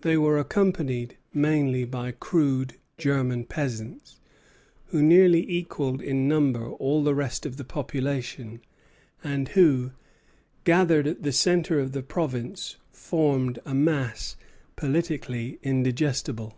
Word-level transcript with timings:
They 0.00 0.16
were 0.16 0.38
occupied 0.38 1.18
mainly 1.34 1.84
by 1.84 2.12
crude 2.12 2.76
German 2.96 3.44
peasants, 3.44 4.18
who 4.86 5.02
nearly 5.02 5.46
equalled 5.46 6.00
in 6.00 6.26
number 6.26 6.70
all 6.70 7.04
the 7.04 7.14
rest 7.14 7.44
of 7.44 7.58
the 7.58 7.64
population, 7.64 8.62
and 9.22 9.48
who, 9.48 9.90
gathered 10.64 11.06
at 11.06 11.22
the 11.22 11.32
centre 11.32 11.78
of 11.78 11.92
the 11.92 12.02
province, 12.02 12.76
formed 12.92 13.58
a 13.66 13.74
mass 13.74 14.36
politically 14.74 15.58
indigestible. 15.62 16.56